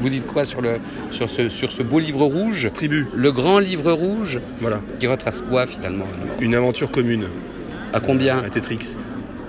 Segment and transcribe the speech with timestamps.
[0.00, 0.78] vous dites quoi sur, le,
[1.10, 3.06] sur, ce, sur ce beau livre rouge Tribu.
[3.14, 4.80] Le grand livre rouge Voilà.
[5.00, 6.06] Qui retrace quoi finalement
[6.40, 7.26] Une aventure commune.
[7.92, 8.96] À combien À Tetrix.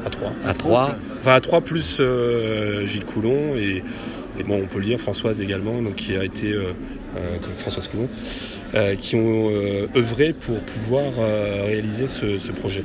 [0.06, 0.32] À 3.
[0.46, 3.84] À 3 Enfin à 3 plus euh, Gilles Coulon et,
[4.40, 6.72] et, bon on peut le dire Françoise également, donc qui a été euh,
[7.18, 8.08] euh, Françoise Coulon,
[8.76, 12.84] euh, qui ont euh, œuvré pour pouvoir euh, réaliser ce, ce projet.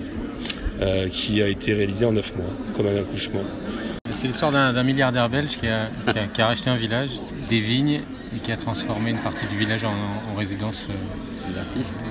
[0.83, 2.47] euh, qui a été réalisé en 9 mois,
[2.77, 3.45] comme un accouchement.
[4.11, 7.11] C'est l'histoire d'un milliardaire belge qui a, qui, a, qui a, racheté un village,
[7.49, 8.01] des vignes,
[8.35, 12.05] et qui a transformé une partie du village en, en résidence euh, d'artistes.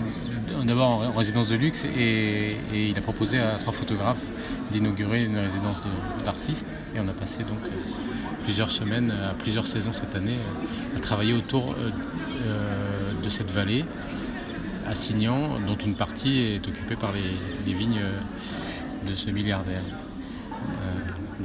[0.65, 4.23] D'abord en résidence de luxe, et, et, il a proposé à trois photographes
[4.71, 5.83] d'inaugurer une résidence
[6.23, 6.73] d'artistes.
[6.95, 7.69] Et on a passé donc euh,
[8.43, 10.37] plusieurs semaines, à plusieurs saisons cette année,
[10.95, 13.85] à travailler autour euh, de cette vallée
[14.87, 17.21] à Signan, dont une partie est occupée par les,
[17.65, 18.01] les vignes
[19.07, 19.81] de ce milliardaire.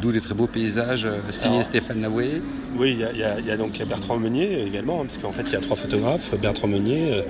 [0.01, 2.41] D'où les très beaux paysages euh, signés Alors, Stéphane Laoué.
[2.77, 5.57] Oui, il y, y, y, a donc Bertrand Meunier également, parce qu'en fait il y
[5.57, 7.23] a trois photographes, Bertrand Meunier, euh,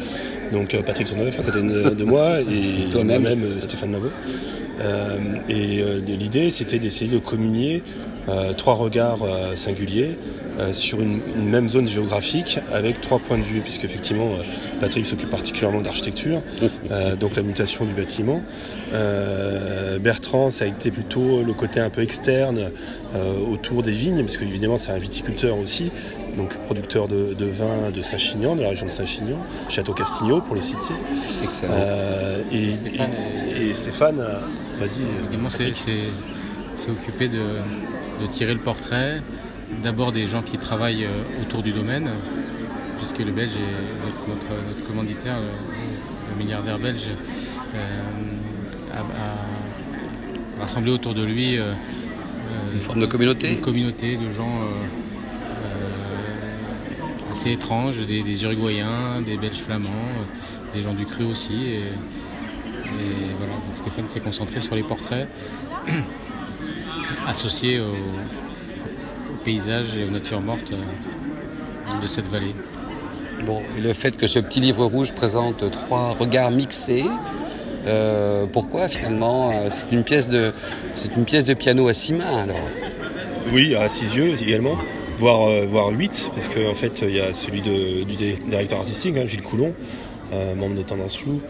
[0.53, 4.11] donc Patrick Tourneuf à côté de, de moi et moi-même euh, Stéphane Laoué.
[4.81, 7.83] Euh, et euh, l'idée c'était d'essayer de communier
[8.29, 9.27] euh, trois regards
[9.57, 10.19] singuliers
[10.73, 14.31] sur une, une, même zone géographique avec trois points de vue, puisque effectivement
[14.81, 16.43] Patrick s'occupe particulièrement d'architecture,
[17.21, 18.43] donc la mutation du bâtiment.
[20.01, 22.73] Bertrand, ça a été plutôt le côté un peu externe
[23.49, 25.93] autour des vignes, parce qu'évidemment c'est un viticulteur aussi,
[26.39, 30.55] donc producteur de, de vin de Saint-Chinian, de la région de Saint-Chinian, Château Castigno pour
[30.55, 30.95] le citer.
[31.43, 31.73] Excellent.
[31.75, 33.11] Euh, et, Stéphane,
[33.57, 34.25] et, et, Stéphane,
[34.79, 35.03] vas-y.
[35.25, 37.39] Évidemment, c'est occupé de,
[38.21, 39.23] de, tirer le portrait,
[39.83, 41.07] d'abord des gens qui travaillent
[41.43, 42.11] autour du domaine,
[42.99, 45.47] puisque le Belge est notre, notre, notre commanditaire, le,
[46.31, 47.09] le, milliardaire belge,
[47.75, 48.01] euh,
[48.93, 51.73] a, a, rassemblé autour de lui euh,
[52.73, 54.61] une forme de communauté, une communauté de gens
[57.39, 61.55] assez étranges, des, des, Uruguayens, des Belges flamands, euh, des gens du cru aussi.
[61.67, 61.83] Et,
[62.89, 65.29] et voilà, donc Stéphane s'est concentré sur les portraits
[67.27, 72.55] associés au, au, paysage et aux natures mortes euh, de cette vallée.
[73.47, 77.05] Bon, et le fait que ce petit livre rouge présente trois regards mixés,
[77.87, 80.53] euh, pourquoi finalement c'est une pièce de
[80.97, 82.57] c'est une pièce de piano à six mains alors
[83.53, 84.77] Oui, à six yeux également
[85.19, 88.79] voire, euh, voire 8, parce qu'en en fait, il y a celui de, du directeur
[88.81, 89.75] artistique, hein, Gilles Coulon,
[90.33, 91.41] euh, membre de Tendance Flou,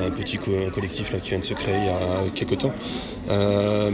[0.00, 2.72] un petit co collectif là, qui vient de se créer il y a quelques temps.
[3.30, 3.90] Euh,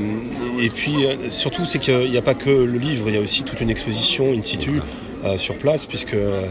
[0.60, 3.42] et puis, surtout, c'est qu'il n'y a pas que le livre, il y a aussi
[3.42, 4.80] toute une exposition in situ.
[5.24, 6.50] Euh, sur place puisque euh,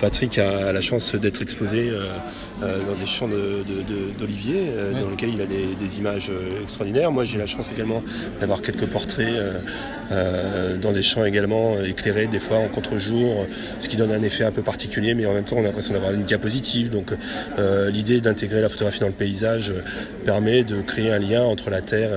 [0.00, 1.88] Patrick a la chance d'être exposé
[2.62, 5.00] euh, dans des champs d'oliviers de, de, ouais.
[5.00, 6.30] dans lesquels il a des, des images
[6.62, 7.10] extraordinaires.
[7.12, 8.02] Moi j'ai la chance également
[8.40, 9.32] d'avoir quelques portraits
[10.82, 13.46] dans des champs également éclairés des fois en contre-jour,
[13.78, 15.94] ce qui donne un effet un peu particulier mais en même temps on a l'impression
[15.94, 16.90] d'avoir une diapositive.
[16.90, 17.12] Donc
[17.90, 19.72] l'idée d'intégrer la photographie dans le paysage
[20.24, 22.10] permet de créer un lien entre la terre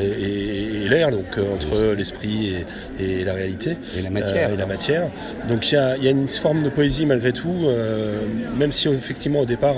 [0.00, 2.56] et, et, et l'air, donc entre l'esprit
[2.98, 3.76] et, la réalité.
[3.96, 4.50] Et la matière.
[4.50, 5.08] et la matière.
[5.48, 8.22] Donc il y a, y a, une forme de poésie malgré tout, euh,
[8.56, 9.76] même si effectivement au départ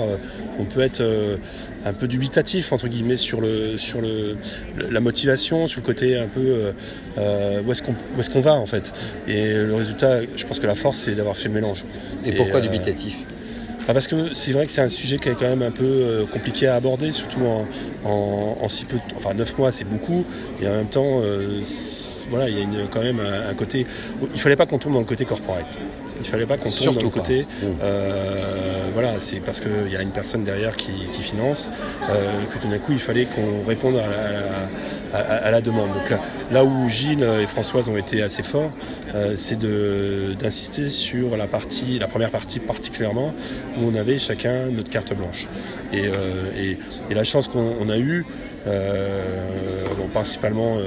[0.59, 1.37] on peut être euh,
[1.85, 4.37] un peu dubitatif entre guillemets sur le sur le,
[4.89, 6.73] la motivation, sur le côté un peu
[7.17, 8.91] euh, où est-ce qu'on va en fait.
[9.27, 11.85] Et le résultat, je pense que la force c'est d'avoir fait le mélange.
[12.25, 13.17] Et, pourquoi dubitatif?
[13.93, 16.25] Parce que c'est vrai que c'est un sujet qui est quand même un peu euh,
[16.25, 17.65] compliqué à aborder, surtout en,
[18.07, 20.25] en, en si peu de Enfin, 9 mois, c'est beaucoup.
[20.61, 21.61] Et en même temps, euh,
[22.29, 23.85] voilà, il y a une, quand même un, un, côté.
[24.33, 25.79] Il fallait pas qu'on tombe dans le côté corporate.
[26.19, 27.19] Il fallait pas qu'on tombe Surtout dans le pas.
[27.19, 27.41] côté.
[27.63, 27.65] Mmh.
[27.81, 31.69] Euh, voilà, c'est parce qu'il y a une personne derrière qui, qui finance
[32.09, 35.93] euh, que tout d'un coup, il fallait qu'on réponde à la, à, à la, demande.
[35.93, 36.19] Donc là,
[36.51, 38.71] là où Gilles et Françoise ont été assez forts,
[39.15, 39.59] euh, c'est
[40.37, 43.33] d'insister sur la partie, la première partie particulièrement,
[43.77, 45.47] où on avait chacun notre carte blanche.
[45.93, 46.77] Et, euh,
[47.09, 48.25] et, la chance qu'on a eue,
[48.67, 50.77] euh, principalement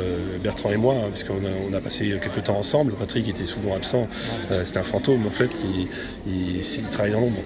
[0.43, 2.93] Bertrand et moi, hein, parce qu'on a, on a passé quelques temps ensemble.
[2.95, 4.09] Patrick était souvent absent,
[4.65, 5.89] c'était un fantôme en fait, il,
[6.27, 7.41] il, il travaille dans l'ombre.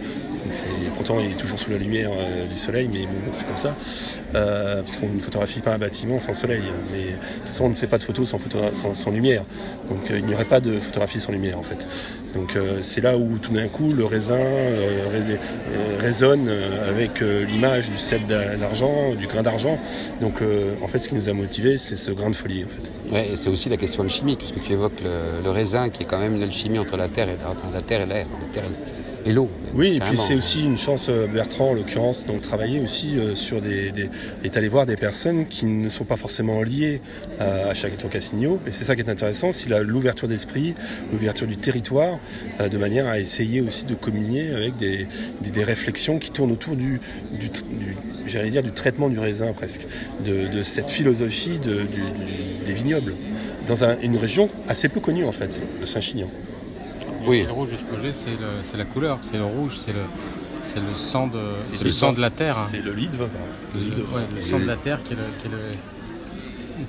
[0.95, 2.11] Pourtant, il est toujours sous la lumière
[2.49, 3.77] du soleil, mais bon, c'est comme ça.
[4.33, 6.63] Parce qu'on ne photographie pas un bâtiment sans soleil.
[6.93, 9.45] Mais de toute façon, on ne fait pas de photo, sans, lumière.
[9.89, 11.87] Donc, il n'y aurait pas de photographie sans lumière en fait.
[12.35, 14.39] Donc, c'est là où tout d'un coup, le raisin
[15.99, 19.79] résonne avec l'image du sel d'argent, du grain d'argent.
[20.21, 22.69] Donc euh, en fait ce qui nous a motivé c'est ce grain de folie en
[22.69, 22.91] fait.
[23.13, 26.19] Ouais, et c'est aussi la question alchimique, puisque tu évoques le, raisin qui est quand
[26.19, 28.27] même l'alchimie entre la terre et la, la terre et l'air,
[29.33, 29.49] l'eau.
[29.75, 33.35] Oui, et puis c'est aussi une chance, euh, Bertrand en l'occurrence, donc travailler aussi euh,
[33.35, 34.11] sur des, des
[34.45, 37.01] est allé voir des personnes qui ne sont pas forcément liées
[37.39, 38.61] à, Château Cassigno.
[38.67, 40.75] Et c'est ça qui est intéressant, c'est l'ouverture d'esprit,
[41.13, 42.19] l'ouverture du territoire,
[42.61, 45.07] euh, de manière à essayer aussi de communier avec des,
[45.41, 47.01] des, réflexions qui tournent autour du,
[47.39, 47.49] du,
[48.27, 49.87] j'allais dire, du traitement du raisin presque,
[50.25, 51.83] de, cette philosophie de,
[52.65, 53.15] des vignobles,
[53.67, 56.31] dans une région assez peu connue en fait, le Saint-Chinian.
[57.29, 57.45] Oui.
[57.45, 60.05] Le rouge de ce projet, c'est la couleur, c'est le rouge, c'est le,
[60.63, 62.59] c'est le sang de, c'est le sang de la terre.
[62.59, 62.67] Hein.
[62.71, 63.29] C'est le lit de vin.
[63.75, 65.59] Le, le, ouais, le sang de la terre qui, est le, qui, est le,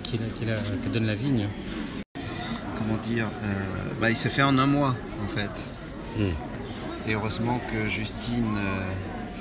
[0.01, 1.47] qui, est qui, est qui donne la vigne.
[2.77, 3.53] Comment dire euh,
[4.00, 4.95] bah, Il s'est fait en un mois
[5.25, 5.65] en fait.
[6.18, 7.09] Mm.
[7.09, 8.88] Et heureusement que Justine euh,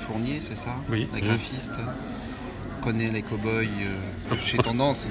[0.05, 1.07] Fournier, c'est ça Oui.
[1.13, 1.71] La graphiste.
[2.83, 5.07] connaît les cow-boys euh, chez Tendance.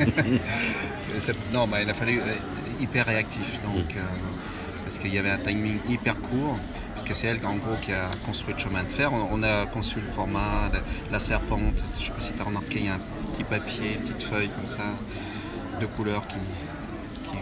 [1.52, 3.60] non, bah, il a fallu être hyper réactif.
[3.64, 4.55] Donc, mm
[4.86, 6.56] parce qu'il y avait un timing hyper court,
[6.92, 9.12] parce que c'est elle en gros qui a construit le chemin de fer.
[9.12, 10.70] On, a conçu le format,
[11.10, 13.00] la, serpente, je ne sais pas si tu as remarqué, il y a un
[13.32, 14.84] petit papier, une petite feuille comme ça,
[15.80, 16.36] de couleur qui,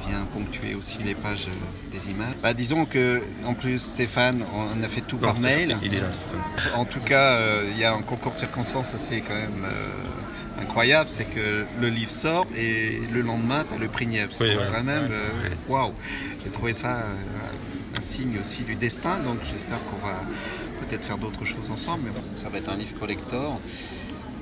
[0.08, 2.34] vient ponctuer aussi les pages euh, des images.
[2.42, 5.78] Bah, disons que en plus Stéphane, on a fait tout par mail.
[5.82, 6.78] Il est là, Stéphane.
[6.78, 9.92] En tout cas, euh, il y a un concours de circonstances assez quand même euh,
[10.60, 14.42] incroyable, c'est que le livre sort et le lendemain, tu as le prix Niepce.
[14.72, 15.08] quand même,
[15.68, 15.92] waouh,
[16.44, 17.06] j'ai trouvé ça
[17.98, 20.20] un signe aussi du destin, donc j'espère qu'on va
[20.80, 22.10] peut-être faire d'autres choses ensemble.
[22.14, 23.60] Mais ça va être un livre collector.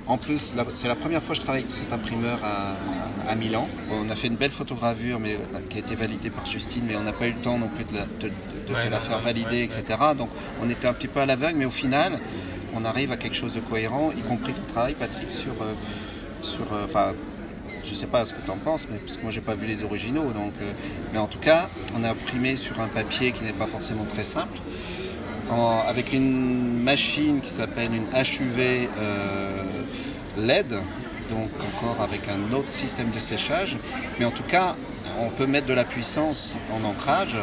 [0.07, 3.69] En plus, c'est la première fois que je travaille avec cet imprimeur à, Milan.
[3.91, 6.97] On a fait une belle photogravure mais, euh, qui a été validée par Justine, mais
[6.97, 9.85] on n'a pas eu le temps non plus de, la, la faire valider, etc.
[10.19, 10.29] Donc
[10.61, 12.19] on était un petit peu à l'aveugle, mais au final,
[12.75, 15.53] on arrive à quelque chose de cohérent, y compris ton travail, Patrick, sur...
[15.61, 15.75] Euh,
[16.43, 17.13] sur euh, enfin,
[17.85, 19.67] je sais pas ce que tu en penses, mais parce que moi j'ai pas vu
[19.67, 20.31] les originaux.
[20.33, 20.53] Donc,
[21.13, 24.23] mais en tout cas, on a imprimé sur un papier qui n'est pas forcément très
[24.23, 24.57] simple,
[25.51, 28.89] avec une machine qui s'appelle une HUV
[30.39, 30.69] LED,
[31.29, 33.77] donc encore avec un autre système de séchage.
[34.21, 34.77] Mais en tout cas,
[35.21, 37.37] on peut mettre de la puissance en ancrage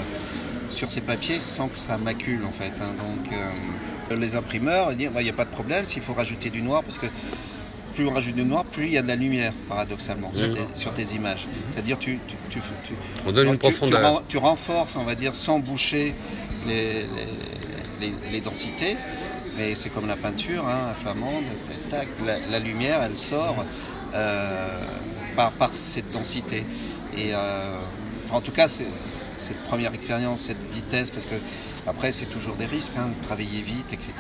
[0.70, 2.72] sur ces papiers sans que ça macule en fait.
[2.82, 2.94] Hein.
[2.98, 6.62] Donc euh, les imprimeurs disent il n'y a pas de problème s'il faut rajouter du
[6.62, 7.08] noir parce que
[7.96, 10.32] plus on rajoute du noir, plus il y a de la lumière, paradoxalement,
[10.74, 11.48] sur, tes, images.
[11.70, 12.20] C'est-à-dire tu,
[12.50, 12.60] tu,
[13.26, 14.24] on donne une profondeur.
[14.30, 16.16] Tu, renforces, on va dire, sans boucher
[16.66, 17.06] les,
[18.32, 18.96] les densités,
[19.60, 21.44] mais c'est comme la peinture, hein, flamande,
[21.90, 22.08] tac,
[22.50, 23.66] la, lumière, elle sort
[24.16, 24.80] euh,
[25.36, 26.64] par, par, cette densité.
[27.18, 27.76] Et euh,
[28.32, 28.68] en tout cas,
[29.40, 31.36] cette première expérience, cette vitesse, parce que
[31.88, 34.14] après c'est toujours des risques, hein, de travailler vite, etc.,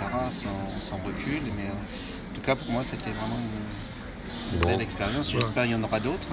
[0.79, 1.41] sans, recul.
[1.55, 3.37] Mais euh, en tout cas, pour moi, c'était vraiment
[4.53, 5.31] une belle expérience.
[5.31, 6.29] J'espère qu'il y en aura d'autres.